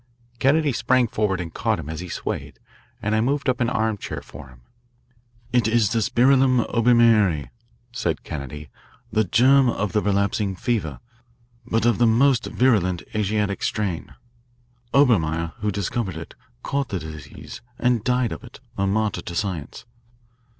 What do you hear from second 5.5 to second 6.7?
It is the spirillum